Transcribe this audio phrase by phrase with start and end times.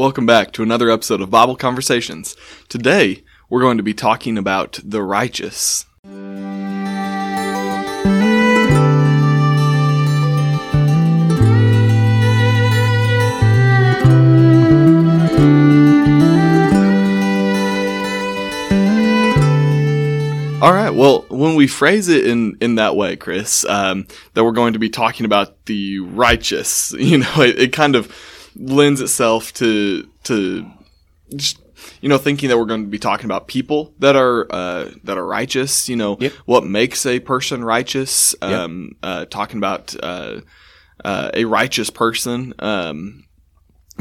[0.00, 2.34] Welcome back to another episode of Bible Conversations.
[2.70, 5.84] Today, we're going to be talking about the righteous.
[20.62, 20.88] All right.
[20.94, 24.78] Well, when we phrase it in, in that way, Chris, um, that we're going to
[24.78, 28.10] be talking about the righteous, you know, it, it kind of
[28.56, 30.66] lends itself to to
[31.34, 31.58] just
[32.00, 35.16] you know thinking that we're going to be talking about people that are uh, that
[35.18, 35.88] are righteous.
[35.88, 36.32] You know, Yep.
[36.46, 38.34] what makes a person righteous?
[38.42, 40.40] Um, uh, talking about uh,
[41.04, 42.54] uh, a righteous person.
[42.58, 43.24] Um,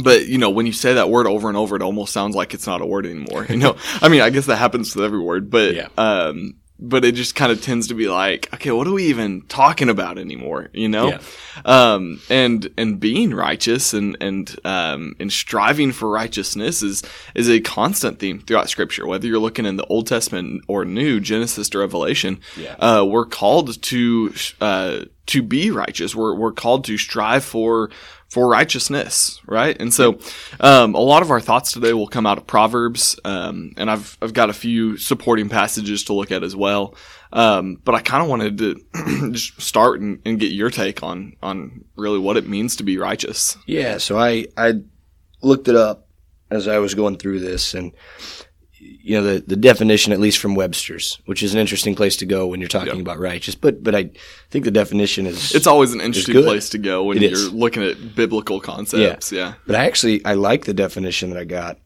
[0.02, 2.54] but you know, when you say that word over and over, it almost sounds like
[2.54, 3.46] it's not a word anymore.
[3.50, 5.88] You know, I mean, I guess that happens with every word, but Yeah.
[5.98, 9.42] um, but it just kind of tends to be like, okay, what are we even
[9.44, 10.70] talking about anymore?
[10.74, 11.20] You know, Yeah.
[11.66, 17.04] um, and and being righteous and and um, and striving for righteousness is
[17.36, 19.06] is a constant theme throughout Scripture.
[19.06, 22.76] Whether you're looking in the Old Testament or New, Genesis to Revelation, Yeah.
[22.80, 26.16] uh, we're called to uh, to be righteous.
[26.16, 27.90] We're we're called to strive for
[28.30, 29.76] for righteousness, right?
[29.80, 30.20] And so,
[30.60, 34.18] um, a lot of our thoughts today will come out of Proverbs, um, and I've
[34.22, 36.96] I've got a few supporting passages to look at as well.
[37.34, 41.36] Um, but I kind of wanted to just start and, and get your take on
[41.42, 43.58] on really what it means to be righteous.
[43.66, 44.76] Yeah, so I I
[45.42, 46.08] looked it up
[46.52, 47.92] as I was going through this, and
[49.02, 52.26] you know the the definition, at least from Webster's, which is an interesting place to
[52.26, 53.02] go when you're talking Yeah.
[53.02, 53.56] about righteous.
[53.56, 54.12] But but I
[54.52, 57.54] think the definition is It's always an interesting place to go when It you're is.
[57.54, 59.32] looking at biblical concepts.
[59.32, 59.54] Yeah.
[59.66, 61.78] But I actually I like the definition that I got.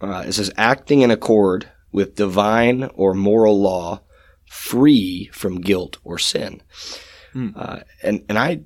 [0.00, 4.00] Uh, it says acting in accord with divine or moral law,
[4.46, 6.62] free from guilt or sin.
[7.32, 7.50] Hmm.
[7.56, 8.60] Uh, and and I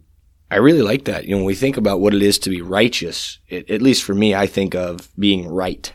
[0.51, 1.25] I really like that.
[1.25, 4.05] You know, when we think about what it is to be righteous, it, at least
[4.05, 5.93] for me, I think of being right,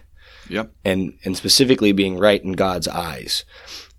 [0.52, 0.72] Yep.
[0.84, 3.46] and and specifically being right in God's eyes.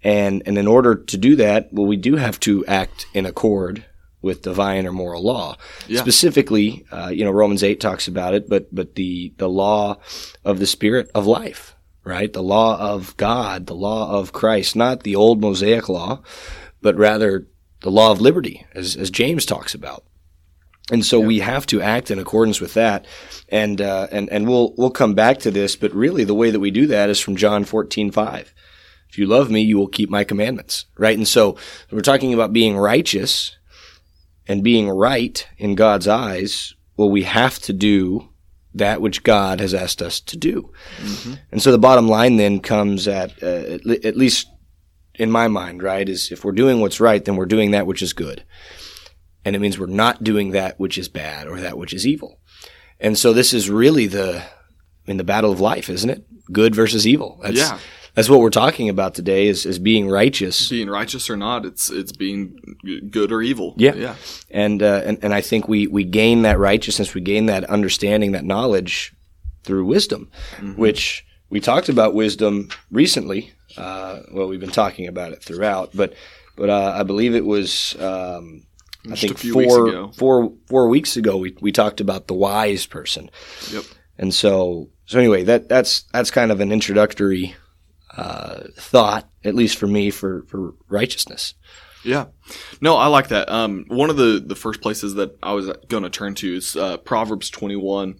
[0.04, 3.84] And and in order to do that, well, we do have to act in accord
[4.20, 5.56] with divine or moral law.
[5.88, 6.00] Yeah.
[6.00, 9.98] Specifically, uh, you know, Romans eight talks about it, but but the the law
[10.44, 11.74] of the Spirit of life,
[12.04, 12.32] right?
[12.32, 16.22] The law of God, the law of Christ, not the old Mosaic law,
[16.80, 17.48] but rather
[17.80, 20.04] the law of liberty, as as James talks about.
[20.92, 23.06] And so we have to act in accordance with that,
[23.48, 26.60] and uh, and and we'll we'll come back to this, but really the way that
[26.60, 28.52] we do that is from John fourteen five.
[29.08, 31.16] If you love me, you will keep my commandments, right?
[31.16, 31.56] And so
[31.90, 33.56] we're talking about being righteous
[34.46, 36.74] and being right in God's eyes.
[36.98, 38.28] Well, we have to do
[38.74, 40.72] that which God has asked us to do.
[41.50, 44.48] And so the bottom line then comes at uh, at, le- at least
[45.14, 48.02] in my mind, right, is if we're doing what's right, then we're doing that which
[48.02, 48.44] is good
[49.44, 52.38] and it means we're not doing that which is bad or that which is evil.
[53.00, 54.44] And so this is really the I
[55.06, 56.24] mean the battle of life, isn't it?
[56.52, 57.40] Good versus evil.
[57.42, 57.78] That's, Yeah.
[58.14, 60.68] That's what we're talking about today is, is being righteous.
[60.68, 62.58] Being righteous or not, it's it's being
[63.10, 63.74] good or evil.
[63.78, 63.94] Yeah.
[63.94, 64.16] Yeah.
[64.50, 68.32] And, uh, and and I think we we gain that righteousness, we gain that understanding,
[68.32, 69.14] that knowledge
[69.64, 70.30] through wisdom,
[70.76, 73.52] which we talked about wisdom recently.
[73.78, 76.12] Uh, well, we've been talking about it throughout, but
[76.56, 78.66] but uh, I believe it was um,
[79.10, 80.12] I think weeks four ago.
[80.14, 83.30] four four weeks ago we we talked about the wise person.
[83.72, 83.84] Yep.
[84.18, 87.56] And so, so anyway, that that's that's kind of an introductory
[88.16, 91.54] uh, thought, at least for me, for for righteousness.
[92.04, 92.26] Yeah.
[92.80, 93.48] No, I like that.
[93.48, 96.74] Um, one of the, the first places that I was going to turn to is
[96.76, 98.16] uh, Proverbs 21,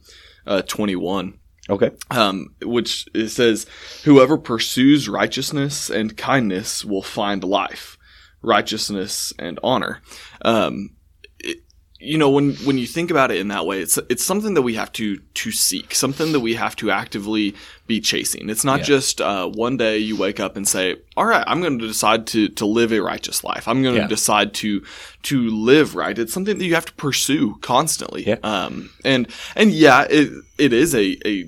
[0.47, 1.39] uh, 21,
[1.69, 1.91] Okay.
[2.13, 3.67] um, which it says,
[4.05, 7.99] Whoever pursues righteousness and kindness will find life,
[8.43, 10.01] righteousness and honor.
[10.45, 10.91] Um,
[11.39, 11.59] it,
[11.99, 14.63] you know, when, when you think about it in that way, it's, it's something that
[14.63, 17.55] we have to, to seek, something that we have to actively
[17.95, 18.49] be chasing.
[18.49, 18.85] It's not Yeah.
[18.95, 22.27] just, uh, one day you wake up and say, all right, I'm going to decide
[22.29, 23.69] to, to live a righteous life.
[23.69, 24.07] I'm going to Yeah.
[24.19, 24.83] decide to,
[25.25, 26.19] to live right.
[26.19, 28.23] It's something that you have to pursue constantly.
[28.27, 28.39] Yeah.
[28.43, 31.45] Um, and, and yeah, it, it is a, a,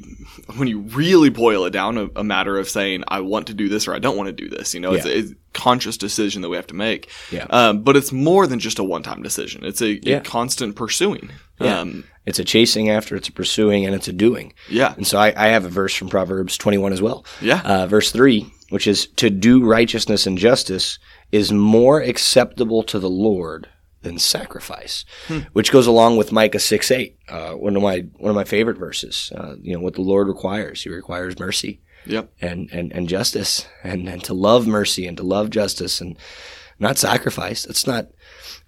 [0.56, 3.68] when you really boil it down, a, a matter of saying, I want to do
[3.68, 4.74] this or I don't want to do this.
[4.74, 7.08] You know, it's, a, it's conscious decision that we have to make.
[7.30, 7.46] Yeah.
[7.50, 9.64] Um, but it's more than just a one time decision.
[9.64, 10.16] It's a, Yeah.
[10.16, 11.30] a constant pursuing.
[11.60, 11.80] Yeah.
[11.80, 14.54] Um, It's a chasing after, it's a pursuing, and it's a doing.
[14.70, 14.94] yeah.
[14.96, 17.24] And so I, I have a verse from Proverbs 21 as well.
[17.40, 17.60] Yeah.
[17.64, 20.98] Uh, verse 3, which is to do righteousness and justice
[21.32, 23.68] is more acceptable to the Lord
[24.02, 25.04] than sacrifice,
[25.52, 28.76] which goes along with Micah 6 8, uh, one of my one of my favorite
[28.78, 29.32] verses.
[29.34, 30.82] Uh, you know what the Lord requires.
[30.82, 32.30] He requires mercy Yep.
[32.42, 36.18] and, and, and justice and, and to love mercy and to love justice and
[36.78, 37.64] not sacrifice.
[37.64, 38.08] It's not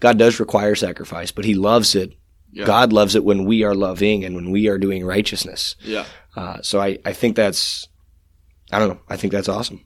[0.00, 2.14] God does require sacrifice, but he loves it
[2.56, 2.64] Yeah.
[2.64, 5.76] God loves it when we are loving and when we are doing righteousness.
[5.84, 6.06] Yeah.
[6.34, 7.86] Uh, so I, I think that's,
[8.72, 9.00] I don't know.
[9.10, 9.84] I think that's awesome.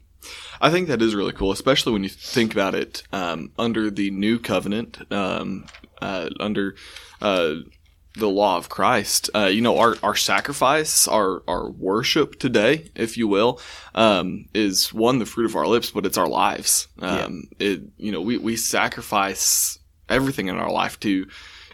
[0.61, 4.09] I think that is really cool, especially when you think about it um, under the
[4.11, 5.65] new covenant, um,
[6.01, 6.75] uh, under
[7.21, 7.55] uh,
[8.15, 9.29] the law of Christ.
[9.35, 13.59] Uh, you know, our, our sacrifice, our our worship today, if you will,
[13.95, 16.87] um, is one the fruit of our lips, but it's our lives.
[16.99, 21.25] Um, It you know we we sacrifice everything in our life to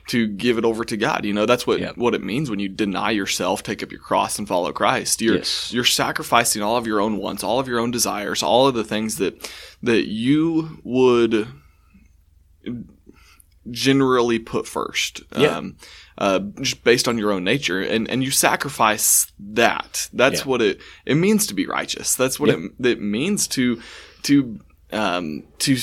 [0.07, 1.25] to give it over to God.
[1.25, 1.91] You know, that's what Yeah.
[1.95, 5.21] what it means when you deny yourself, take up your cross, and follow Christ.
[5.21, 5.71] You're Yes.
[5.73, 8.83] you're sacrificing all of your own wants, all of your own desires, all of the
[8.83, 9.51] things that
[9.83, 11.47] that you would
[13.69, 15.21] generally put first.
[15.37, 15.57] Yeah.
[15.57, 15.75] Um,
[16.17, 20.09] uh, just based on your own nature, and, and you sacrifice that.
[20.13, 20.45] That's Yeah.
[20.45, 22.15] what it it means to be righteous.
[22.15, 23.81] That's what it, it means to
[24.23, 24.59] to
[24.91, 25.77] um, to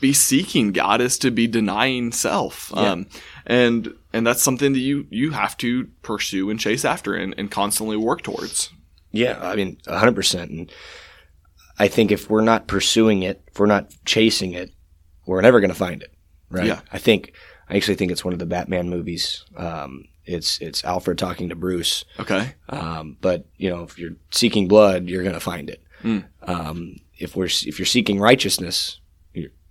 [0.00, 2.72] be seeking God is to be denying self.
[2.74, 2.92] Yeah.
[2.92, 3.06] Um,
[3.46, 7.50] and and that's something that you you have to pursue and chase after and, and
[7.50, 8.70] constantly work towards.
[9.12, 10.50] Yeah, I mean, hundred percent.
[10.50, 10.72] And
[11.78, 14.70] I think if we're not pursuing it, if we're not chasing it,
[15.26, 16.12] we're never going to find it,
[16.48, 16.66] right?
[16.66, 16.80] Yeah.
[16.92, 17.32] I think
[17.68, 19.44] I actually think it's one of the Batman movies.
[19.56, 22.04] Um, it's it's Alfred talking to Bruce.
[22.18, 22.54] Okay.
[22.68, 25.82] Um, but you know, if you're seeking blood, you're going to find it.
[26.02, 26.24] Mm.
[26.42, 28.99] Um, if we're if you're seeking righteousness,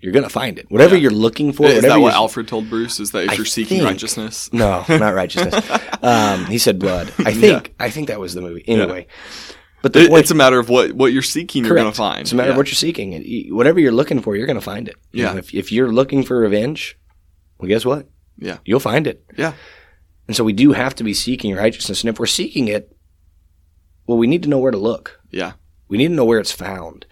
[0.02, 0.66] you're, to find it.
[0.70, 1.04] Whatever Yeah.
[1.04, 3.00] you're looking for, Is whatever that what Alfred told Bruce?
[3.00, 4.52] Is that if I you're seeking think- righteousness?
[4.54, 5.64] No, not righteousness.
[6.02, 7.12] um, he said blood.
[7.20, 8.64] I think I think that was the movie.
[8.68, 9.08] Anyway,
[9.82, 12.22] but the It- point it's a matter of what, what you're seeking, you're gonna find.
[12.22, 12.54] It's a matter Yeah.
[12.54, 13.14] of what you're seeking.
[13.14, 13.26] And
[13.56, 14.96] whatever you're looking for, you're going to find it.
[15.12, 15.32] You Yeah.
[15.34, 16.98] know, if, if you're looking for revenge,
[17.58, 18.08] well, guess what?
[18.38, 18.58] Yeah.
[18.66, 19.24] You'll find it.
[19.38, 19.54] Yeah.
[20.28, 22.02] And so we do have to be seeking righteousness.
[22.04, 22.96] And if we're seeking it,
[24.08, 25.20] well, we need to know where to look.
[25.32, 25.54] Yeah.
[25.88, 27.06] We need to know where it's found.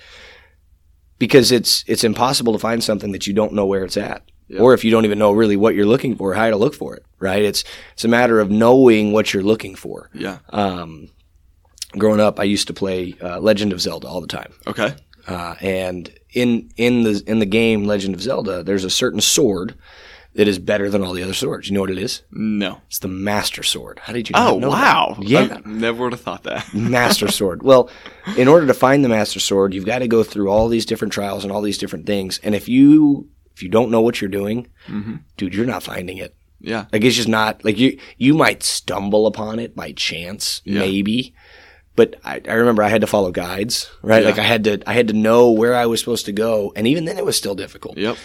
[1.20, 4.24] Because it's it's impossible to find something that you don't know where it's at.
[4.48, 4.62] Yeah.
[4.62, 6.96] Or if you don't even know really what you're looking for, how to look for
[6.96, 7.44] it, right?
[7.44, 10.10] It's it's a matter of knowing what you're looking for.
[10.14, 10.40] Yeah.
[10.50, 11.10] Um,
[11.98, 14.54] growing up, I used to play uh, Legend of Zelda all the time.
[14.66, 14.96] Okay.
[15.28, 19.76] Uh, and in in the in the game Legend of Zelda, there's a certain sword
[20.38, 21.68] that is better than all the other swords.
[21.68, 22.22] You know what it is?
[22.32, 22.80] No.
[22.86, 24.00] It's the Master Sword.
[24.04, 24.36] How did you?
[24.38, 25.16] Oh, wow.
[25.18, 25.28] that?
[25.28, 26.72] Yeah, I never would have thought that.
[26.76, 27.64] Master Sword.
[27.64, 27.90] Well,
[28.38, 31.12] in order to find the Master Sword, you've got to go through all these different
[31.12, 32.40] trials and all these different things.
[32.44, 35.16] And if you if you don't know what you're doing, mm-hmm.
[35.38, 36.36] dude, you're not finding it.
[36.60, 36.86] Yeah.
[36.94, 40.82] Like it's just not like you you might stumble upon it by chance, Yeah.
[40.82, 41.34] maybe.
[41.96, 44.22] But I, I remember I had to follow guides, right?
[44.22, 44.30] Yeah.
[44.30, 46.86] Like I had to I had to know where I was supposed to go, and
[46.86, 47.98] even then it was still difficult.
[47.98, 48.18] Yep.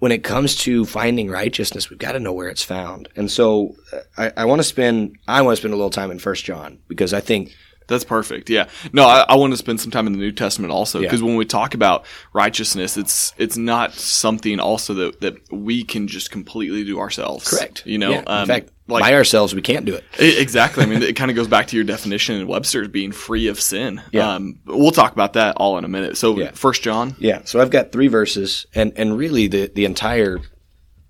[0.00, 3.08] When it comes to finding righteousness, we've got to know where it's found.
[3.16, 6.10] And so uh, I, I want to spend I want to spend a little time
[6.10, 7.52] in First John because I think
[7.86, 8.48] That's perfect.
[8.48, 8.68] Yeah.
[8.92, 11.06] No, I, I want to spend some time in the New Testament also Yeah.
[11.08, 16.06] because when we talk about righteousness, it's it's not something also that that we can
[16.08, 17.48] just completely do ourselves.
[17.50, 17.82] Correct.
[17.86, 18.22] You know, Yeah.
[18.26, 20.04] um, in fact, like by ourselves we can't do it.
[20.18, 20.82] Exactly.
[20.82, 23.60] I mean, it kind of goes back to your definition in Webster's being free of
[23.60, 24.02] sin.
[24.12, 24.34] Yeah.
[24.34, 26.16] Um, we'll talk about that all in a minute.
[26.16, 26.50] So, Yeah.
[26.52, 27.14] First John.
[27.18, 27.42] Yeah.
[27.44, 30.40] So I've got three verses, and and really the the entire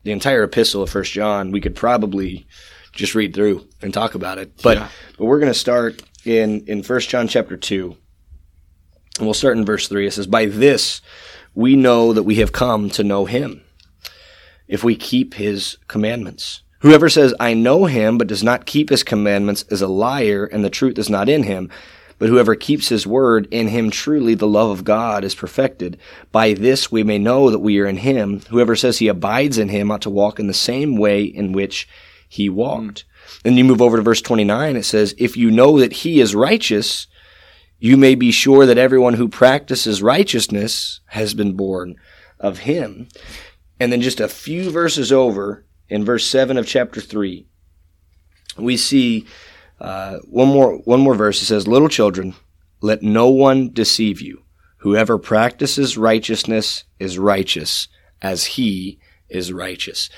[0.05, 2.47] the entire epistle of First John we could probably
[2.93, 4.61] just read through and talk about it.
[4.63, 4.89] But Yeah.
[5.19, 7.97] but we're going to start in in First John chapter two,
[9.19, 10.07] and we'll start in verse three.
[10.07, 11.01] It says, "By this
[11.55, 13.63] we know that we have come to know Him,
[14.69, 19.03] if we keep His commandments." Whoever says, I know him, but does not keep his
[19.03, 21.71] commandments is a liar, and the truth is not in him.
[22.19, 25.99] But whoever keeps his word, in him truly the love of God is perfected.
[26.33, 28.41] By this we may know that we are in him.
[28.51, 31.89] Whoever says he abides in him ought to walk in the same way in which
[32.29, 33.05] he walked.
[33.05, 33.39] Hmm.
[33.45, 34.77] Then you move over to verse 29.
[34.77, 37.07] It says, If you know that he is righteous,
[37.79, 41.97] you may be sure that everyone who practices righteousness has been born
[42.39, 43.09] of him.
[43.79, 47.47] And then just a few verses over, in verse 7 of chapter 3,
[48.57, 49.27] we see
[49.81, 51.41] uh, one more one more verse.
[51.43, 52.35] It says, "Little children,
[52.81, 54.43] let no one deceive you.
[54.79, 57.89] Whoever practices righteousness is righteous,
[58.23, 60.11] as he is righteous."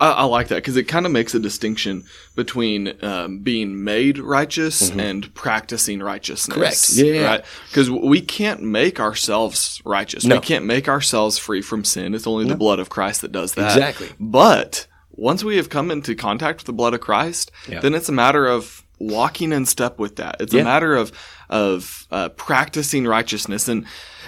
[0.00, 2.04] I, I like that because it kind of makes a distinction
[2.34, 6.56] between um, being made righteous and practicing righteousness.
[6.56, 7.00] Mm-hmm.
[7.02, 7.14] Correct.
[7.14, 7.26] Yeah.
[7.26, 7.44] Right.
[7.68, 10.24] Because we can't make ourselves righteous.
[10.24, 10.36] No.
[10.36, 12.14] We can't make ourselves free from sin.
[12.14, 13.76] It's only the blood of Christ that does that.
[13.76, 14.08] Exactly.
[14.18, 17.80] But once we have come into contact with the blood of Christ, Yeah.
[17.80, 20.36] then it's a matter of walking in step with that.
[20.40, 20.62] It's Yeah.
[20.62, 21.12] a matter of
[21.50, 23.84] of uh, practicing righteousness and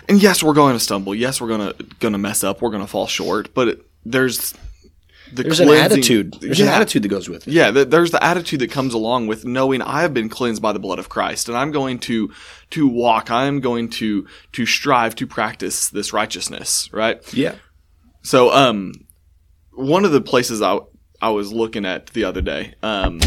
[0.08, 1.14] and yes, we're going to stumble.
[1.14, 2.60] Yes, we're going to going to mess up.
[2.60, 3.54] We're going to fall short.
[3.54, 4.54] But it, there's
[5.32, 6.36] the There's an attitude.
[6.40, 7.52] There's an attitude that goes with it.
[7.52, 10.72] Yeah, th- there's the attitude that comes along with knowing I have been cleansed by
[10.72, 12.32] the blood of Christ, and I'm going to
[12.70, 13.30] to walk.
[13.30, 16.88] I am going to to strive to practice this righteousness.
[16.92, 17.32] Right.
[17.34, 17.54] Yeah.
[18.22, 18.92] So, um,
[19.72, 20.78] one of the places I
[21.20, 22.74] I was looking at the other day.
[22.82, 23.20] Um,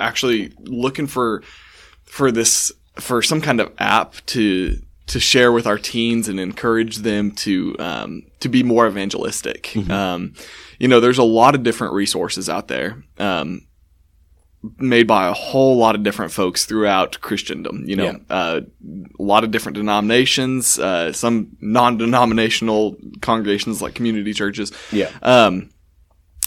[0.00, 1.42] actually looking for
[2.04, 4.80] for this for some kind of app to
[5.10, 9.76] to share with our teens and encourage them to um, to be more evangelistic.
[9.90, 10.34] Um,
[10.78, 13.02] you know, there's a lot of different resources out there.
[13.18, 13.66] Um,
[14.78, 17.84] made by a whole lot of different folks throughout Christendom.
[17.86, 18.16] You know, Yeah.
[18.28, 18.60] uh,
[19.18, 24.70] a lot of different denominations, uh, some non-denominational congregations like community churches.
[24.92, 25.08] Yeah.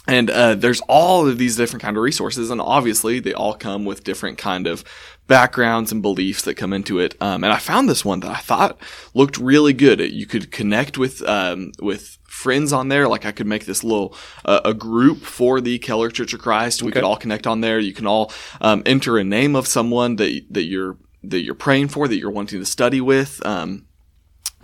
[0.07, 3.85] And uh, there's all of these different kind of resources, and obviously they all come
[3.85, 4.83] with different kind of
[5.27, 7.15] backgrounds and beliefs that come into it.
[7.21, 8.77] Um, and I found this one that I thought
[9.13, 10.01] looked really good.
[10.01, 13.07] You could connect with um, with friends on there.
[13.07, 16.83] Like I could make this little uh, a group for the Keller Church of Christ.
[16.83, 17.79] We could all connect on there.
[17.79, 21.87] You can all um, enter a name of someone that that you're that you're praying
[21.87, 23.43] for, that you're wanting to study with.
[23.45, 23.85] Um,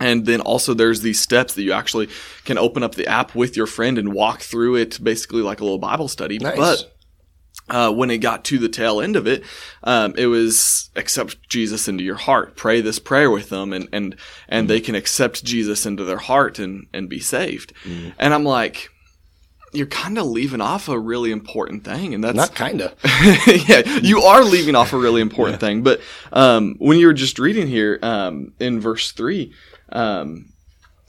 [0.00, 2.08] and then also there's these steps that you actually
[2.44, 5.64] can open up the app with your friend and walk through it basically like a
[5.64, 6.38] little Bible study.
[6.38, 6.56] Nice.
[6.56, 6.92] But
[7.68, 9.44] uh, when it got to the tail end of it,
[9.84, 12.56] um, it was accept Jesus into your heart.
[12.56, 14.16] Pray this prayer with them, and and
[14.48, 17.72] and they can accept Jesus into their heart and and be saved.
[18.18, 18.90] And I'm like,
[19.72, 22.92] you're kind of leaving off a really important thing, and that's Not kinda.
[23.68, 25.82] yeah, you are leaving off a really important thing.
[25.82, 26.00] But
[26.32, 29.52] um, when you were just reading here um, in verse three
[29.92, 30.52] um,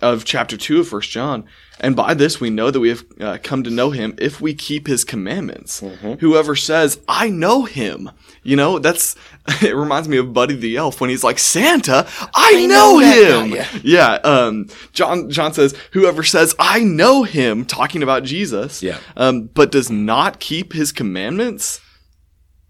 [0.01, 1.45] of chapter two of First John,
[1.79, 4.53] and by this we know that we have uh, come to know Him if we
[4.53, 5.83] keep His commandments.
[6.19, 8.09] Whoever says, "I know Him,"
[8.43, 9.15] you know, that's
[9.61, 13.51] it reminds me of Buddy the Elf when he's like, "Santa, I, know, know Him."
[13.55, 14.13] guy, yeah.
[14.23, 18.97] Um, John John says, "Whoever says, I know Him," talking about Jesus, Yeah.
[19.15, 21.79] um, but does not keep His commandments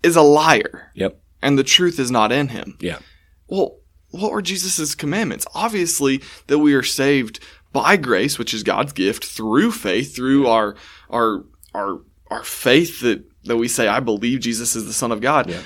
[0.04, 1.18] is a liar, Yep.
[1.42, 2.76] and the truth is not in him.
[2.80, 2.98] Yeah.
[3.48, 3.78] Well,
[4.12, 5.46] what were Jesus' commandments?
[5.54, 7.40] Obviously, that we are saved
[7.74, 10.76] by grace, which is God's gift, through faith, through our
[11.10, 15.22] our our our faith that that we say, I believe Jesus is the Son of
[15.22, 15.50] God.
[15.50, 15.62] Yeah.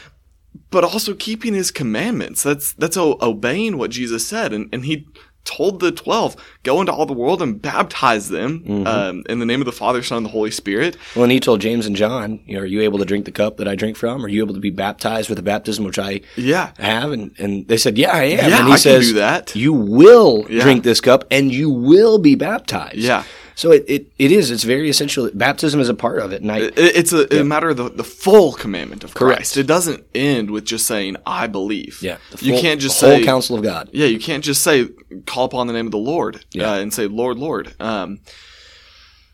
[0.72, 2.44] But also keeping his commandments.
[2.44, 4.54] That's that's obeying what Jesus said.
[4.54, 5.08] And and he
[5.46, 8.88] told the twelve, go into all the world and baptize them Mm-hmm.
[8.88, 10.98] um, in the name of the Father, Son, and the Holy Spirit.
[11.16, 13.32] Well, and he told James and John, you know, are you able to drink the
[13.32, 14.26] cup that I drink from?
[14.26, 16.72] Are you able to be baptized with the baptism which I Yeah.
[16.80, 17.12] have?
[17.12, 18.50] And, and they said, yeah, I am.
[18.50, 19.56] Yeah, and he I says.
[19.56, 20.64] You will Yeah.
[20.64, 22.98] drink this cup and you will be baptized.
[22.98, 23.24] Yeah.
[23.58, 24.52] So it, it, it is.
[24.52, 25.30] It's very essential.
[25.34, 26.42] Baptism is a part of it.
[26.42, 29.38] And I, It- It's a, a matter of the, the full commandment of Correct.
[29.40, 29.58] Christ.
[29.58, 33.18] It doesn't end with just saying "I believe." yeah, the you can't just the whole
[33.20, 33.90] say counsel of God.
[33.94, 34.90] Yeah, you can't just say
[35.26, 36.72] call upon the name of the Lord Yeah.
[36.72, 37.74] uh, and say Lord, Lord.
[37.80, 38.20] Um,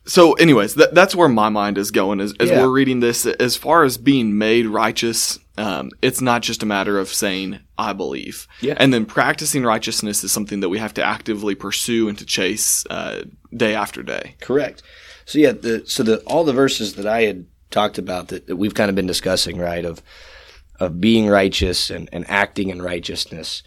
[0.06, 2.62] so, anyways, that, that's where my mind is going as, as Yeah.
[2.62, 3.26] we're reading this.
[3.26, 7.94] As far as being made righteous, um, it's not just a matter of saying I
[7.94, 8.76] believe, Yeah.
[8.78, 12.86] and then practicing righteousness is something that we have to actively pursue and to chase
[12.90, 13.24] uh,
[13.56, 14.36] day after day.
[14.42, 14.82] Correct.
[15.26, 18.56] So yeah, the so the all the verses that I had talked about that, that
[18.58, 20.02] we've kind of been discussing, right, of
[20.80, 23.62] of being righteous and, and acting in righteousness.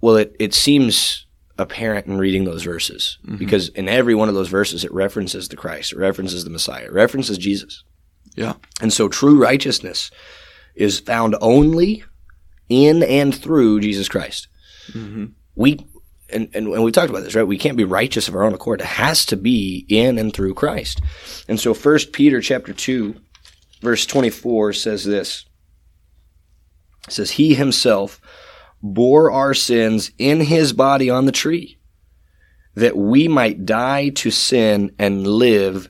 [0.00, 1.26] Well, it, it seems
[1.58, 5.56] apparent in reading those verses because in every one of those verses it references the
[5.56, 7.82] Christ, it references the Messiah, it references Jesus.
[8.36, 10.12] Yeah, And so true righteousness
[10.78, 12.04] is found only
[12.68, 14.48] in and through Jesus Christ.
[14.92, 15.26] Mm-hmm.
[15.54, 15.86] We
[16.30, 17.42] and, and, and we talked about this, right?
[17.42, 18.80] We can't be righteous of our own accord.
[18.80, 21.00] It has to be in and through Christ.
[21.48, 23.16] And so first Peter chapter two,
[23.80, 25.46] verse twenty four says this.
[27.06, 28.20] It says, He himself
[28.82, 31.78] bore our sins in his body on the tree,
[32.74, 35.88] that we might die to sin and live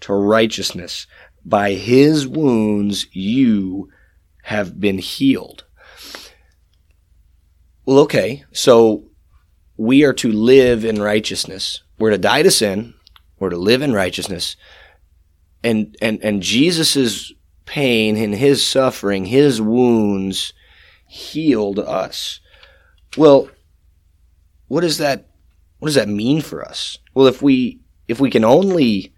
[0.00, 1.06] to righteousness.
[1.44, 3.88] By his wounds you
[4.48, 5.64] have been healed.
[7.84, 9.04] Well, okay, so
[9.76, 11.82] we are to live in righteousness.
[11.98, 12.94] We're to die to sin.
[13.38, 14.56] We're to live in righteousness.
[15.62, 17.34] And and and Jesus's
[17.66, 20.54] pain and his suffering, his wounds
[21.06, 22.40] healed us.
[23.18, 23.50] Well,
[24.68, 25.28] what does that
[25.78, 26.96] what does that mean for us?
[27.12, 29.12] Well, if we if we can only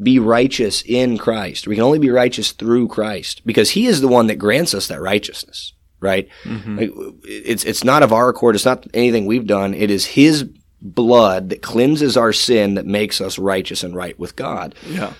[0.00, 4.08] be righteous in Christ, we can only be righteous through Christ because he is the
[4.08, 6.28] one that grants us that righteousness, right?
[6.44, 6.78] Mm-hmm.
[6.78, 6.90] Like,
[7.24, 9.74] it's it's not of our accord, it's not anything we've done.
[9.74, 10.48] It is his
[10.80, 14.76] blood that cleanses our sin that makes us righteous and right with God.
[14.86, 15.14] yeah,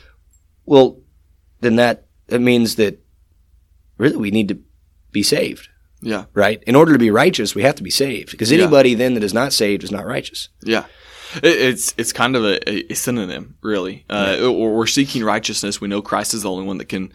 [0.64, 1.00] Well,
[1.60, 3.02] then that that means that
[3.96, 4.58] really we need to
[5.10, 5.68] be saved,
[6.00, 6.62] yeah, right?
[6.68, 8.58] In order to be righteous, we have to be saved because Yeah.
[8.62, 10.48] anybody then that is not saved is not righteous.
[10.62, 10.84] yeah.
[11.36, 14.04] It, it's it's kind of a, a synonym, really.
[14.08, 15.80] Uh, or We're seeking righteousness.
[15.80, 17.12] We know Christ is the only one that can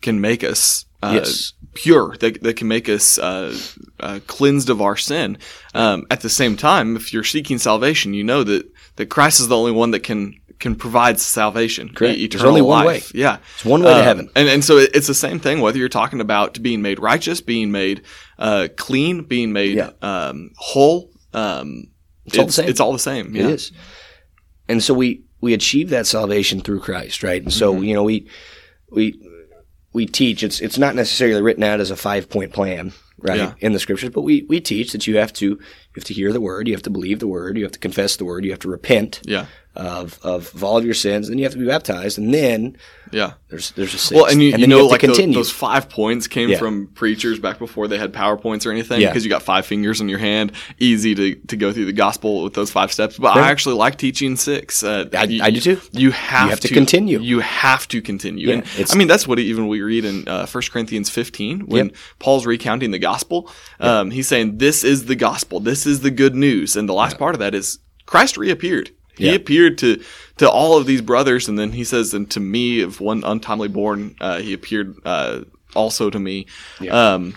[0.00, 1.52] can make us uh, Yes.
[1.74, 2.16] pure.
[2.20, 3.56] That that can make us uh,
[4.00, 5.38] uh, cleansed of our sin.
[5.74, 9.48] Um, at the same time, if you're seeking salvation, you know that that Christ is
[9.48, 11.88] the only one that can can provide salvation.
[11.92, 12.16] Correct.
[12.16, 13.02] e- There's eternal only one way.
[13.12, 13.38] Yeah.
[13.54, 14.30] It's one way to heaven.
[14.36, 17.72] And, and so it's the same thing, whether you're talking about being made righteous, being
[17.72, 18.02] made
[18.38, 19.90] uh, clean, being made Yeah.
[20.00, 21.10] um, whole.
[21.34, 21.88] Um,
[22.26, 22.68] it's, all the same.
[22.68, 23.34] It's all the same.
[23.34, 23.44] Yeah.
[23.44, 23.72] It is.
[24.68, 27.42] And so we we achieve that salvation through Christ, right?
[27.42, 27.84] And so Mm-hmm.
[27.84, 28.28] you know we
[28.90, 29.14] we
[29.92, 33.52] we teach it's it's not necessarily written out as a five point plan, right, Yeah.
[33.60, 35.60] in the scriptures, but we we teach that you have to you
[35.96, 38.16] have to hear the word, you have to believe the word, you have to confess
[38.16, 39.46] the word, you have to repent Yeah.
[39.76, 42.76] Of of, of all of your sins, then you have to be baptized, and then
[43.12, 43.32] Yeah.
[43.48, 44.12] there's there's a sixth.
[44.12, 45.34] Well, and you, then you know, to like continue.
[45.34, 46.58] those five points came Yeah.
[46.58, 49.08] from preachers back before they had PowerPoints or anything Yeah.
[49.08, 52.42] because you got five fingers in your hand, easy to, to go through the gospel
[52.44, 53.18] with those five steps.
[53.18, 54.82] But I actually like teaching six.
[54.82, 55.80] Uh, I- you, I do too.
[55.92, 57.20] You have, You have to continue.
[57.20, 58.48] You have to continue.
[58.48, 61.60] Yeah, and it's- I mean, that's what even we read in uh, 1 Corinthians 15
[61.66, 61.96] when Yep.
[62.18, 63.50] Paul's recounting the gospel.
[63.80, 65.60] Um, he's saying, This is the gospel.
[65.60, 66.76] This is the good news.
[66.76, 68.90] And the last part of that is Christ reappeared.
[69.16, 69.32] He Yeah.
[69.34, 70.00] appeared to
[70.38, 73.68] to all of these brothers, and then he says, "And to me, of one untimely
[73.68, 75.40] born, uh, he appeared uh,
[75.74, 76.46] also to me."
[76.90, 77.34] Um,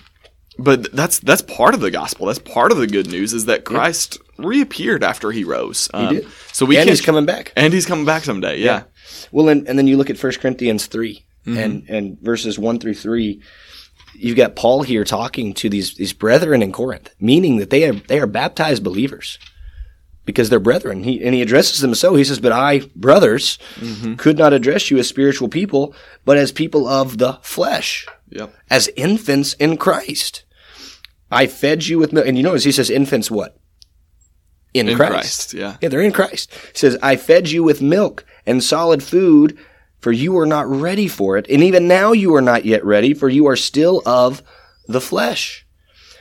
[0.60, 2.26] but that's that's part of the gospel.
[2.28, 5.90] That's part of the good news is that Christ reappeared after he rose.
[5.94, 6.28] Um, did.
[6.52, 7.54] So we and he's coming back.
[7.56, 8.60] and he's coming back someday.
[8.60, 8.84] Yeah,
[9.32, 11.58] Well, and, and then you look at 1 Corinthians 3 Mm-hmm.
[11.60, 13.42] and, and verses 1 through 3.
[14.16, 17.94] You've got Paul here talking to these, these brethren in Corinth, meaning that they are,
[17.94, 19.40] they are baptized believers
[20.28, 21.02] because they're brethren.
[21.04, 22.14] He, and he addresses them so.
[22.14, 24.16] He says, But I, brothers, Mm-hmm.
[24.16, 28.90] could not address you as spiritual people, but as people of the flesh, yep, as
[28.96, 30.44] infants in Christ.
[31.32, 32.28] I fed you with milk.
[32.28, 33.58] And you notice he says, Infants what?
[34.74, 35.12] In, in Christ.
[35.14, 35.54] Christ.
[35.54, 36.52] Yeah, Yeah, they're in Christ.
[36.54, 39.58] He says, I fed you with milk and solid food,
[40.00, 41.46] for you were not ready for it.
[41.50, 44.44] And even now you are not yet ready, for you are still of
[44.88, 45.66] the flesh.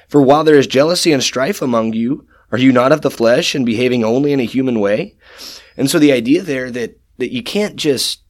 [0.08, 3.54] For while there is jealousy and strife among you, are you not of the flesh
[3.54, 5.16] and behaving only in a human way?
[5.76, 8.22] And so the idea there that, that you can't just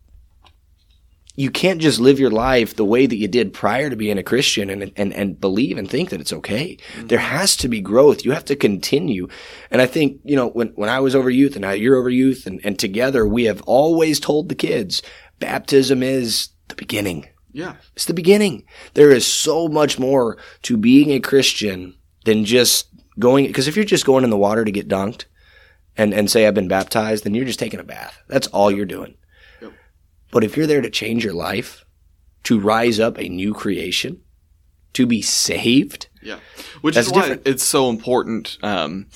[1.36, 4.22] you can't just live your life the way that you did prior to being a
[4.22, 6.78] Christian and, and, and believe and think that it's okay.
[6.94, 7.08] Mm-hmm.
[7.08, 8.24] There has to be growth.
[8.24, 9.28] You have to continue.
[9.70, 12.08] And I think, you know, when, when I was over youth and now you're over
[12.08, 15.02] youth and, and together we have always told the kids
[15.38, 17.28] baptism is the beginning.
[17.52, 18.64] yeah, It's the beginning.
[18.94, 23.84] There is so much more to being a Christian than just going, because if you're
[23.84, 25.24] just going in the water to get dunked
[25.96, 28.22] and, and say, I've been baptized, then you're just taking a bath.
[28.28, 29.16] That's all you're doing.
[29.62, 29.72] Yep.
[30.30, 31.84] But if you're there to change your life,
[32.44, 34.20] to rise up a new creation,
[34.92, 36.38] to be saved, yeah.
[36.80, 37.42] Which is why different.
[37.46, 39.06] it's so important um,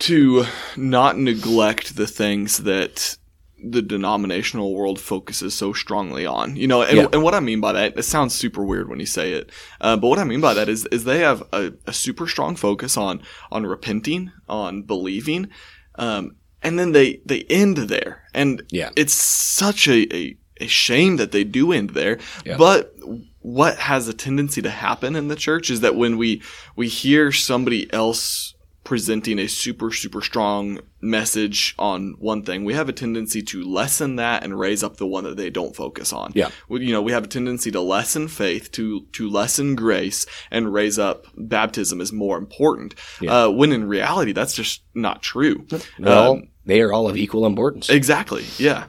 [0.00, 0.44] to
[0.76, 3.16] not neglect the things that
[3.62, 6.56] the denominational world focuses so strongly on.
[6.56, 7.06] You know, and, Yeah.
[7.12, 9.96] and what I mean by that, it sounds super weird when you say it, uh,
[9.96, 12.96] but what I mean by that is is they have a, a super strong focus
[12.96, 15.48] on on repenting, on believing,
[15.96, 18.90] um, and then they they end there, and Yeah.
[18.96, 22.18] it's such a, a a shame that they do end there.
[22.44, 22.56] Yeah.
[22.58, 22.94] But
[23.40, 26.42] what has a tendency to happen in the church is that when we
[26.76, 28.54] we hear somebody else
[28.90, 34.16] presenting a super super strong message on one thing we have a tendency to lessen
[34.16, 36.50] that and raise up the one that they don't focus on Yeah.
[36.68, 40.72] We- you know we have a tendency to lessen faith to to lessen grace and
[40.72, 43.44] raise up baptism is more important Yeah.
[43.44, 45.64] uh, when in reality that's just not true
[46.00, 47.88] well, Um, they are all of equal importance.
[47.90, 48.86] exactly yeah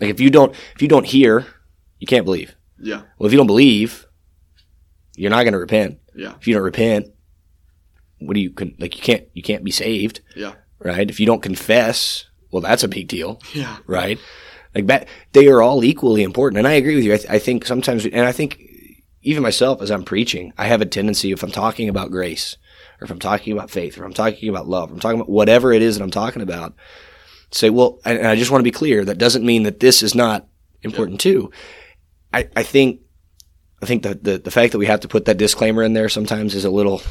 [0.00, 1.44] Like if you don't, if you don't hear,
[1.98, 2.56] you can't believe.
[2.80, 4.06] yeah Well, if you don't believe,
[5.14, 5.98] you're not going to repent.
[6.16, 7.08] yeah If you don't repent,
[8.26, 8.96] what do you con- like?
[8.96, 11.08] You can't, you can't be saved, yeah right?
[11.08, 13.40] If you don't confess, well, that's a big deal.
[13.54, 14.18] yeah right?
[14.74, 17.14] Like ba- they are all equally important, and I agree with you.
[17.14, 18.60] I, th- I think sometimes, and I think
[19.22, 22.56] even myself as I'm preaching, I have a tendency if I'm talking about grace,
[23.00, 25.28] or if I'm talking about faith, or I'm talking about love, or I'm talking about
[25.30, 26.74] whatever it is that I'm talking about,
[27.50, 29.04] say, well, and, and I just want to be clear.
[29.04, 30.48] That doesn't mean that this is not
[30.82, 31.50] important too.
[32.32, 33.02] I, I think,
[33.82, 36.08] I think the, the the fact that we have to put that disclaimer in there
[36.08, 37.02] sometimes is a little,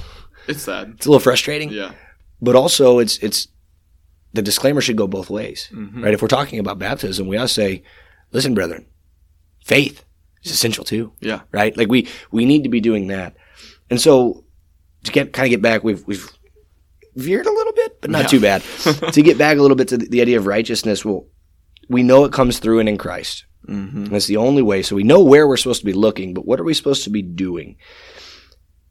[0.47, 1.91] it's sad it's a little frustrating yeah
[2.41, 3.47] but also it's it's
[4.33, 6.03] the disclaimer should go both ways, Mm-hmm.
[6.05, 6.13] right?
[6.13, 7.83] If we're talking about baptism, we ought to say,
[8.31, 8.85] "Listen, brethren,
[9.65, 10.05] faith
[10.43, 11.75] is essential too, yeah right?
[11.75, 13.35] Like we we need to be doing that."
[13.89, 14.45] And so
[15.03, 16.29] to get kind of get back, we've we've
[17.15, 18.27] veered a little bit, but not Yeah.
[18.27, 18.61] too bad.
[19.13, 21.25] to get back a little bit to the, the idea of righteousness, well,
[21.89, 23.43] we know it comes through and in Christ.
[23.67, 24.05] mm-hmm.
[24.05, 24.81] And that's the only way.
[24.81, 27.09] So we know where we're supposed to be looking, but what are we supposed to
[27.09, 27.75] be doing?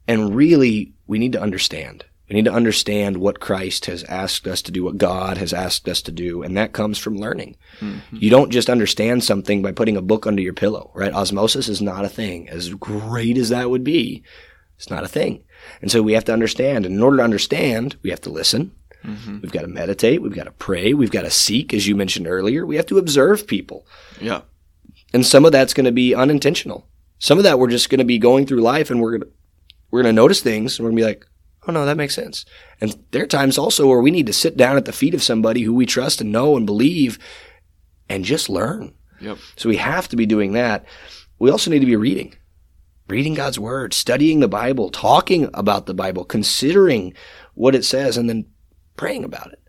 [0.07, 2.05] And really, we need to understand.
[2.29, 5.89] We need to understand what Christ has asked us to do, what God has asked
[5.89, 7.57] us to do, and that comes from learning.
[7.81, 8.17] Mm-hmm.
[8.17, 11.13] You don't just understand something by putting a book under your pillow, right?
[11.13, 12.49] Osmosis is not a thing.
[12.49, 14.23] As great as that would be,
[14.77, 15.43] it's not a thing.
[15.83, 16.87] And so we have to understand.
[16.87, 18.71] And in order to understand, we have to listen.
[19.05, 19.41] Mm-hmm.
[19.41, 20.23] We've got to meditate.
[20.23, 20.95] We've got to pray.
[20.95, 22.65] We've got to seek, as you mentioned earlier.
[22.65, 23.85] We have to observe people.
[24.21, 24.43] Yeah.
[25.13, 26.87] And some of that's going to be unintentional.
[27.19, 29.29] Some of that we're just going to be going through life and we're going to,
[29.91, 31.27] we're going to notice things and we're going to be like,
[31.67, 32.45] oh no, that makes sense.
[32.81, 35.23] And there are times also where we need to sit down at the feet of
[35.23, 37.19] somebody who we trust and know and believe
[38.09, 38.95] and just learn.
[39.21, 39.39] Yep.
[39.57, 40.85] So we have to be doing that.
[41.39, 42.35] We also need to be reading,
[43.09, 47.15] reading God's word, studying the Bible, talking about the Bible, considering
[47.55, 48.47] what it says, and then
[48.97, 49.61] praying about it.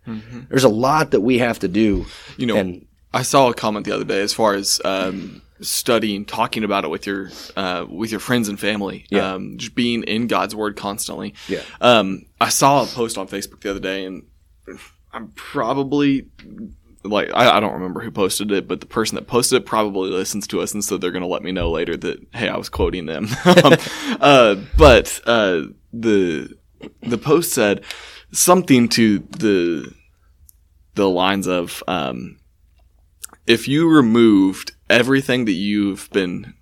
[0.48, 2.06] There's a lot that we have to do.
[2.36, 6.24] You know, and I saw a comment the other day as far as um, studying,
[6.24, 9.34] talking about it with your uh, with your friends and family, Yeah.
[9.34, 11.34] um, just being in God's Word constantly.
[11.48, 11.62] Yeah.
[11.80, 14.24] Um, I saw a post on Facebook the other day, and
[15.12, 16.26] I'm probably
[17.04, 20.10] like I, I don't remember who posted it, but the person that posted it probably
[20.10, 22.56] listens to us, and so they're going to let me know later that hey, I
[22.56, 23.26] was quoting them.
[23.44, 23.76] um,
[24.20, 26.56] uh, but uh, the
[27.02, 27.84] the post said
[28.32, 29.92] something to the
[30.94, 32.38] the lines of um,
[33.46, 36.54] if you removed everything that you've been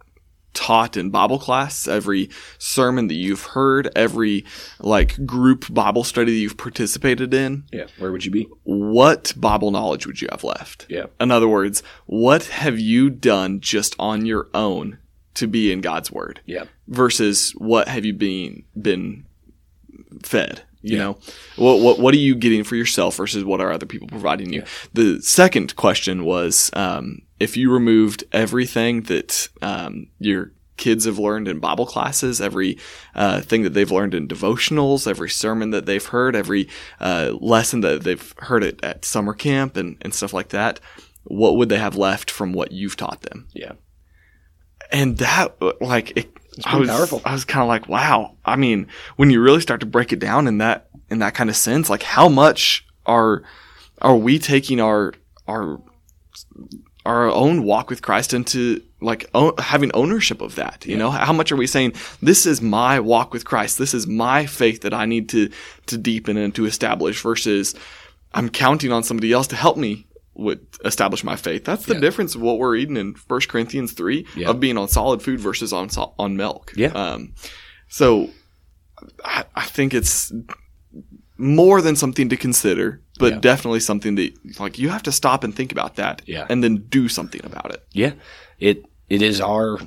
[0.52, 4.44] taught in Bible class, every sermon that you've heard, every
[4.80, 8.48] like group Bible study that you've participated in, yeah, where would you be?
[8.64, 10.86] what Bible knowledge would you have left?
[10.88, 11.06] Yeah.
[11.20, 14.98] In other words, what have you done just on your own
[15.34, 16.40] to be in God's word?
[16.46, 16.64] Yeah.
[16.88, 19.26] versus what have you been been
[20.24, 21.18] fed you know
[21.56, 24.64] what, what what are you getting for yourself versus what are other people providing you
[24.94, 31.46] the second question was um, if you removed everything that um, your kids have learned
[31.48, 32.78] in bible classes every
[33.14, 36.68] uh, thing that they've learned in devotionals every sermon that they've heard every
[37.00, 40.80] uh, lesson that they've heard at, at summer camp and, and stuff like that
[41.24, 43.72] what would they have left from what you've taught them Yeah.
[44.90, 46.30] and that like it,
[46.64, 47.22] I was powerful.
[47.24, 48.36] I was kind of like, wow.
[48.44, 51.48] I mean, when you really start to break it down in that in that kind
[51.48, 53.44] of sense, like how much are
[54.02, 55.14] are we taking our
[55.46, 55.80] our
[57.10, 60.86] our own walk with Christ into like own, having ownership of that?
[60.86, 61.92] You know, how much are we saying
[62.22, 63.78] this is my walk with Christ?
[63.78, 65.50] This is my faith that I need to
[65.86, 67.74] to deepen and to establish versus
[68.32, 71.64] I'm counting on somebody else to help me with establish my faith.
[71.64, 72.00] That's the Yeah.
[72.00, 74.48] difference of what we're eating in First Corinthians 3 Yeah.
[74.50, 76.72] of being on solid food versus on on milk.
[76.76, 76.92] Yeah.
[76.92, 77.32] Um,
[77.88, 78.30] so
[79.24, 80.32] I, I think it's
[81.38, 83.38] more than something to consider, but Yeah.
[83.40, 86.46] definitely something that like you have to stop and think about that Yeah.
[86.48, 87.84] and then do something about it.
[87.92, 88.12] Yeah.
[88.58, 89.78] It it is our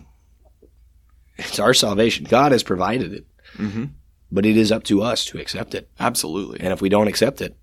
[1.37, 2.25] it's our salvation.
[2.29, 3.25] God has provided it.
[3.57, 3.89] Mhm.
[4.31, 5.89] But it is up to us to accept it.
[5.99, 6.59] Absolutely.
[6.59, 7.55] And if we don't accept it,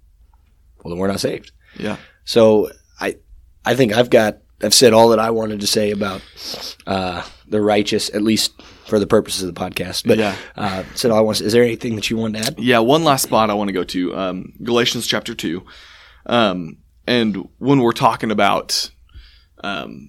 [0.83, 1.53] well then we're not saved.
[1.79, 1.97] Yeah.
[2.25, 3.17] So I
[3.65, 6.21] I think I've got I've said all that I wanted to say about
[6.87, 8.53] uh, the righteous, at least
[8.91, 10.07] for the purposes of the podcast.
[10.07, 10.37] But Yeah.
[10.57, 11.41] uh, all I want.
[11.41, 12.59] Is there anything that you want to add?
[12.59, 15.65] Yeah, one last spot I want to go to um, Galatians chapter 2.
[16.27, 18.91] Um, and when we're talking about
[19.65, 20.09] um,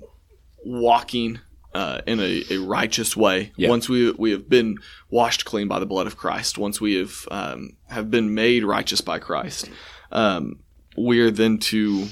[0.65, 1.39] walking
[1.73, 3.69] uh, in a, a righteous way, Yeah.
[3.69, 4.77] once we, we have been
[5.09, 8.99] washed clean by the blood of Christ, once we have, um, have been made righteous
[9.01, 9.69] by Christ,
[10.11, 10.59] um,
[10.97, 12.07] we are then to,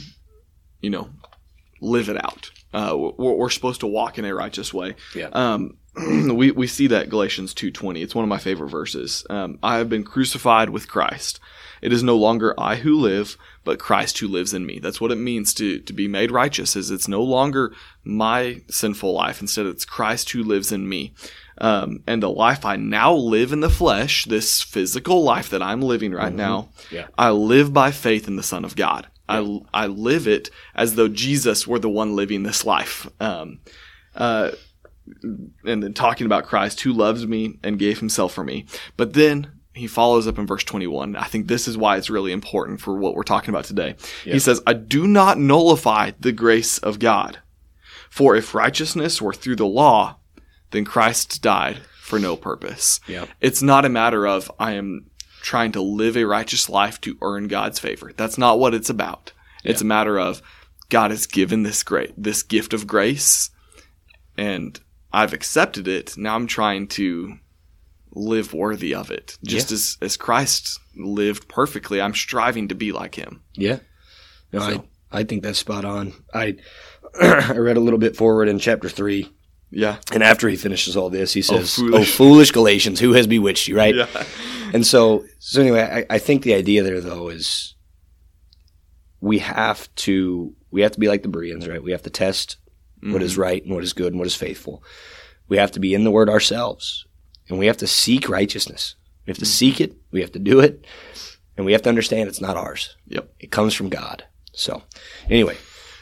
[0.81, 1.09] you know,
[1.81, 2.51] live it out.
[2.73, 4.95] Uh, we're, we're supposed to walk in a righteous way.
[5.15, 5.29] Yeah.
[5.33, 8.01] Um, we, we see that Galatians 2.20.
[8.01, 9.25] It's one of my favorite verses.
[9.29, 11.39] Um, I have been crucified with Christ.
[11.81, 14.79] It is no longer I who live, but Christ who lives in me.
[14.79, 17.73] That's what it means to, to be made righteous is it's no longer
[18.03, 19.41] my sinful life.
[19.41, 21.13] Instead, it's Christ who lives in me.
[21.59, 25.81] Um, and the life I now live in the flesh, this physical life that I'm
[25.81, 27.07] living right now, Yeah.
[27.17, 29.07] I live by faith in the Son of God.
[29.27, 33.07] I, I live it as though Jesus were the one living this life.
[33.19, 33.59] Um,
[34.15, 34.51] uh,
[35.23, 38.65] and then talking about Christ who loves me and gave himself for me.
[38.97, 41.15] But then he follows up in verse 21.
[41.15, 43.95] I think this is why it's really important for what we're talking about today.
[44.23, 47.39] He says, I do not nullify the grace of God.
[48.09, 50.17] For if righteousness were through the law,
[50.71, 52.99] then Christ died for no purpose.
[53.07, 53.25] Yeah.
[53.39, 55.09] It's not a matter of I am
[55.41, 58.11] trying to live a righteous life to earn God's favor.
[58.15, 59.31] That's not what it's about.
[59.63, 60.41] It's a matter of
[60.89, 63.51] God has given this great this gift of grace
[64.37, 64.79] and
[65.11, 66.17] I've accepted it.
[66.17, 67.37] Now I'm trying to
[68.13, 69.37] live worthy of it.
[69.43, 69.75] Just Yeah.
[69.75, 73.41] as as Christ lived perfectly, I'm striving to be like him.
[73.55, 73.79] Yeah.
[74.51, 76.13] No, So- I I think that's spot on.
[76.33, 76.57] I
[77.21, 79.31] I read a little bit forward in chapter three,
[79.71, 79.97] Yeah.
[80.11, 83.25] and after he finishes all this, he oh, says, "Oh, foolish." foolish Galatians, who has
[83.25, 83.95] bewitched you?" Right.
[83.95, 84.07] Yeah.
[84.73, 87.73] And so, so anyway, I, I think the idea there though is
[89.21, 91.81] we have to we have to be like the Bereans, right?
[91.83, 92.57] We have to test
[93.01, 94.83] what is right and what is good and what is faithful.
[95.47, 97.05] We have to be in the Word ourselves,
[97.47, 98.95] and we have to seek righteousness.
[99.25, 99.95] We have to seek it.
[100.11, 100.85] We have to do it,
[101.57, 102.95] and we have to understand it's not ours.
[103.07, 103.33] Yep.
[103.39, 104.23] It comes from God.
[104.53, 104.83] So,
[105.29, 105.57] anyway,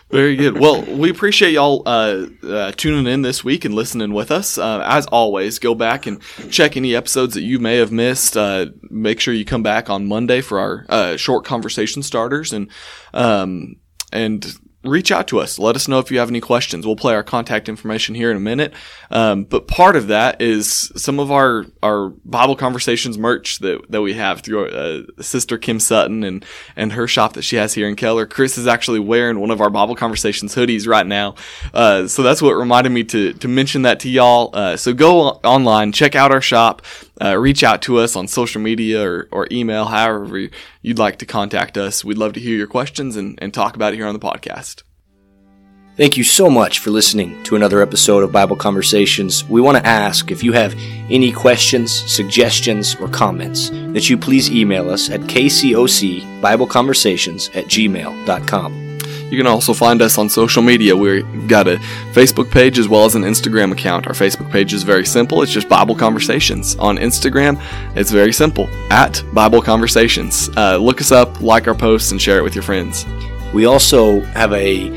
[0.10, 0.58] Very good.
[0.58, 4.58] Well, we appreciate y'all uh, uh, tuning in this week and listening with us.
[4.58, 8.38] Uh, as always, go back and check any episodes that you may have missed.
[8.38, 12.72] Uh, make sure you come back on Monday for our uh, short conversation starters and
[13.14, 13.76] um,
[14.14, 14.58] and
[14.90, 15.60] reach out to us.
[15.60, 16.86] Let us know if you have any questions.
[16.86, 18.74] We'll play our contact information here in a minute.
[19.12, 24.02] Um, but part of that is some of our, our Bible conversations merch that, that
[24.02, 26.46] we have through uh, sister Kim Sutton and,
[26.76, 28.26] and her shop that she has here in Keller.
[28.26, 31.36] Chris is actually wearing one of our Bible conversations hoodies right now.
[31.74, 34.50] Uh, so that's what reminded me to, to mention that to y'all.
[34.54, 36.82] Uh, so go online, check out our shop,
[37.22, 40.50] uh, reach out to us on social media or, or email, however
[40.82, 42.06] you'd like to contact us.
[42.06, 44.84] We'd love to hear your questions and, and talk about it here on the podcast.
[45.98, 49.44] Thank you so much for listening to another episode of Bible Conversations.
[49.46, 50.76] We want to ask if you have
[51.10, 58.87] any questions, suggestions, or comments that you please email us at kcocbibleconversations at gmail.com.
[59.30, 60.96] You can also find us on social media.
[60.96, 61.78] We've got a
[62.14, 64.08] Facebook page as well as an Instagram account.
[64.08, 65.42] Our Facebook page is very simple.
[65.42, 66.78] It's just Bible Conversations.
[66.78, 67.62] On Instagram,
[67.96, 70.50] it's very simple at Bible Conversations.
[70.56, 73.06] Uh, look us up, like our posts, and share it with your friends.
[73.54, 74.88] We also have a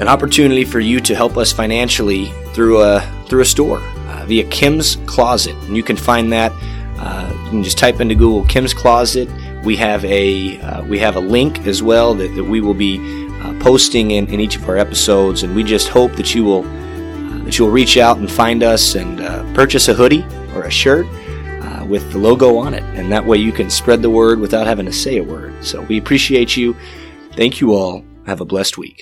[0.00, 4.44] an opportunity for you to help us financially through a through a store uh, via
[4.44, 6.52] Kim's Closet, and you can find that.
[6.98, 9.28] Uh, you can just type into Google Kim's Closet.
[9.64, 12.98] We have a uh, we have a link as well that, that we will be
[13.40, 16.64] uh, posting in, in each of our episodes, and we just hope that you will
[16.64, 20.24] uh, that you will reach out and find us and uh, purchase a hoodie
[20.54, 21.06] or a shirt
[21.62, 24.66] uh, with the logo on it, and that way you can spread the word without
[24.66, 25.64] having to say a word.
[25.64, 26.76] So we appreciate you.
[27.32, 28.04] Thank you all.
[28.26, 28.98] Have a blessed week.